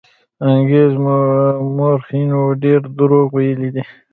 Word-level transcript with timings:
انګرېز 0.51 0.93
مورخینو 1.75 2.41
ډېر 2.63 2.79
دروغ 2.97 3.27
ویلي 3.35 3.69
دي. 3.75 3.83